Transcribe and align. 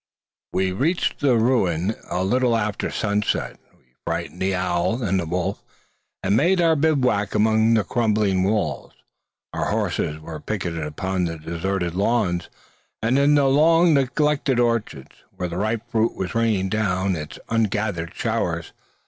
We 0.51 0.71
reached 0.71 1.19
the 1.19 1.37
ruin 1.37 1.93
a 2.09 2.23
little 2.23 2.57
after 2.57 2.89
sunset. 2.89 3.59
We 3.77 3.93
frightened 4.03 4.41
the 4.41 4.55
owl 4.55 5.03
and 5.03 5.19
the 5.19 5.27
wolf, 5.27 5.63
and 6.23 6.35
made 6.35 6.59
our 6.59 6.75
bivouac 6.75 7.35
among 7.35 7.75
the 7.75 7.83
crumbling 7.83 8.41
walls. 8.41 8.93
Our 9.53 9.65
horses 9.69 10.19
were 10.19 10.39
picketed 10.39 10.81
upon 10.83 11.25
the 11.25 11.37
deserted 11.37 11.93
lawns, 11.93 12.49
and 13.03 13.19
in 13.19 13.35
the 13.35 13.45
long 13.47 13.93
neglected 13.93 14.59
orchards, 14.59 15.17
where 15.35 15.47
the 15.49 15.57
ripe 15.57 15.83
fruit 15.91 16.15
was 16.15 16.33
raining 16.33 16.69
down 16.69 17.15
its 17.15 17.37
ungathered 17.49 18.15
showers. 18.15 18.71